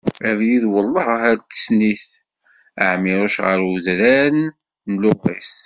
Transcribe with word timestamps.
Abrid 0.29 0.63
Welleh 0.71 1.07
ar 1.27 1.37
tessen-it, 1.49 2.07
Ɛmiruc 2.91 3.35
ɣer 3.45 3.59
udran 3.73 4.37
n 4.91 4.93
Luris. 5.03 5.51